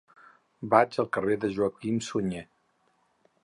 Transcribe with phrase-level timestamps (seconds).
[0.71, 2.45] Vaig al carrer de Joaquim Sunyer.